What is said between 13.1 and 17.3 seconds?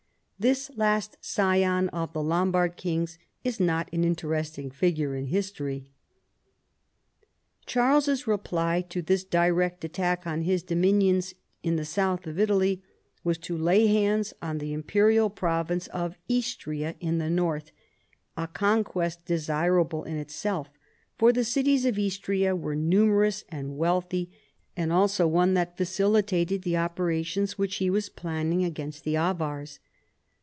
was to lay hands on the Imperial province of Istria in the